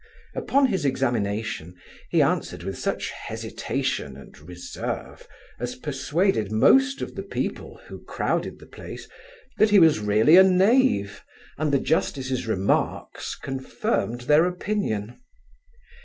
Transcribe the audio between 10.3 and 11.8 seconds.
a knave, and the